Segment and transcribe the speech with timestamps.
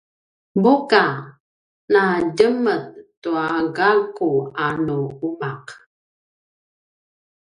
[0.63, 1.03] buka:
[1.93, 2.03] na
[2.37, 2.85] djemet
[3.21, 4.29] tua gakku
[4.63, 5.65] a nu umaq?